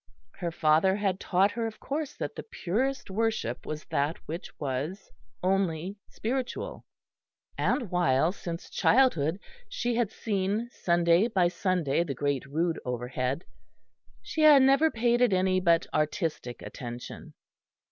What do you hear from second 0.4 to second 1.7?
father had taught her